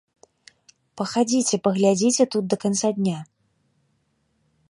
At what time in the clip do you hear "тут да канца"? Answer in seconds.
2.35-2.89